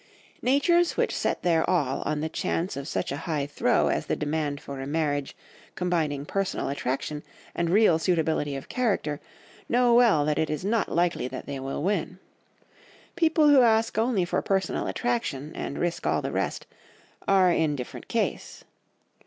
[0.51, 4.15] '"Natures which set their all on the chance of such a high throw as the
[4.15, 5.35] demand for a marriage
[5.75, 7.21] combining personal attraction
[7.53, 9.19] and real suitability of character,
[9.69, 12.17] know well that it is not likely that they will win;
[13.15, 16.65] people who ask only for personal attraction, and risk all the rest,
[17.27, 18.63] are in different case.